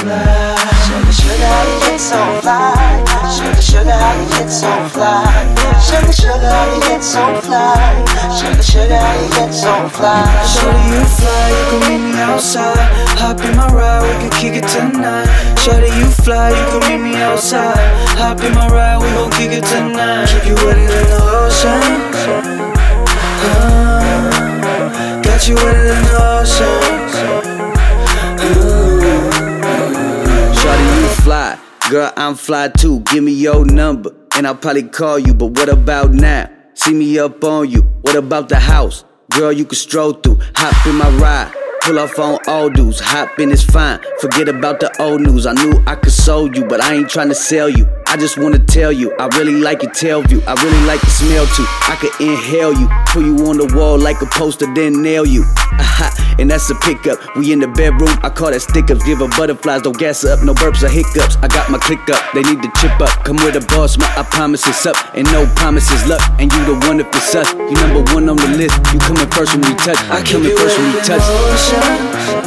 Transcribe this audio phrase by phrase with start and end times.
[0.00, 2.72] Sugar, sugar, how you get so fly?
[3.36, 5.28] Sugar, sugar, how you get so fly?
[5.76, 7.76] Sugar, sugar, how you get so fly?
[8.32, 10.24] Sugar, sugar, how you get so fly?
[10.48, 12.80] Shorty, you fly, you can meet me outside.
[13.20, 15.28] Hop in my ride, we can kick it tonight.
[15.60, 17.76] Shorty, you fly, you can meet me outside.
[18.16, 20.28] Hop in my ride, we gon' kick it tonight.
[20.32, 21.76] Keep you wetter than the ocean.
[23.44, 25.79] Uh, got you wetter
[31.90, 33.00] Girl, I'm fly too.
[33.00, 35.34] Give me your number, and I'll probably call you.
[35.34, 36.48] But what about now?
[36.74, 37.80] See me up on you.
[38.02, 39.04] What about the house?
[39.30, 40.38] Girl, you can stroll through.
[40.54, 41.52] Hop in my ride.
[41.80, 43.00] Pull off on all dudes.
[43.00, 43.98] Hop in, it's fine.
[44.20, 45.46] Forget about the old news.
[45.46, 47.86] I knew I could sold you, but I ain't trying to sell you.
[48.10, 50.42] I just wanna tell you, I really like your tail view.
[50.44, 51.62] I really like your smell too.
[51.86, 55.44] I could inhale you, put you on the wall like a poster, then nail you.
[55.78, 57.22] Aha, and that's a pickup.
[57.36, 59.06] We in the bedroom, I call that stick ups.
[59.06, 61.36] Give her butterflies, don't gas up, no burps or hiccups.
[61.36, 63.14] I got my click up, they need to chip up.
[63.22, 66.20] Come with a boss, my I promise it's up, and no promises luck.
[66.40, 68.74] And you the one if it's us, you number one on the list.
[68.92, 72.39] You coming first when we touch, I keep coming first when we touch.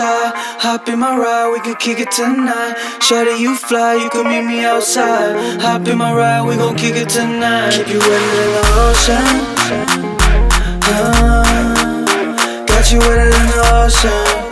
[0.00, 0.32] Outside.
[0.62, 2.74] Hop in my ride, we can kick it tonight.
[3.00, 5.60] Shorty, you fly, you can meet me outside.
[5.60, 7.72] Hop in my ride, we gon' kick it tonight.
[7.72, 9.26] Keep you wetter than the ocean.
[10.90, 14.43] Uh, got you wetter than the ocean.